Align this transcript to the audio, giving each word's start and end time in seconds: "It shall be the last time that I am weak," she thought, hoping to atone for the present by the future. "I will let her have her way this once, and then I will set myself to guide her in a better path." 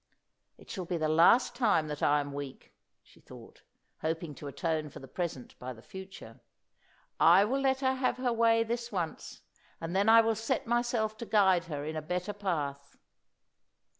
"It 0.57 0.67
shall 0.71 0.85
be 0.85 0.97
the 0.97 1.07
last 1.07 1.53
time 1.55 1.87
that 1.87 2.01
I 2.01 2.21
am 2.21 2.33
weak," 2.33 2.73
she 3.03 3.19
thought, 3.19 3.61
hoping 4.01 4.33
to 4.33 4.47
atone 4.47 4.89
for 4.89 4.97
the 4.97 5.07
present 5.07 5.53
by 5.59 5.73
the 5.73 5.83
future. 5.83 6.39
"I 7.19 7.45
will 7.45 7.59
let 7.61 7.81
her 7.81 7.93
have 7.93 8.17
her 8.17 8.33
way 8.33 8.63
this 8.63 8.91
once, 8.91 9.43
and 9.79 9.95
then 9.95 10.09
I 10.09 10.21
will 10.21 10.33
set 10.33 10.65
myself 10.65 11.17
to 11.19 11.25
guide 11.27 11.65
her 11.65 11.85
in 11.85 11.95
a 11.95 12.01
better 12.01 12.33
path." 12.33 12.97